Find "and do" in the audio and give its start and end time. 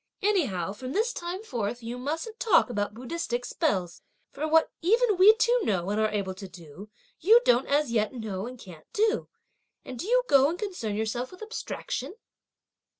9.85-10.07